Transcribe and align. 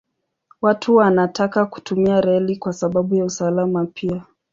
Watu 0.61 0.95
wanataka 0.95 1.65
kutumia 1.65 2.21
reli 2.21 2.55
kwa 2.57 2.73
sababu 2.73 3.15
ya 3.15 3.25
usalama 3.25 3.85
pia. 3.85 4.21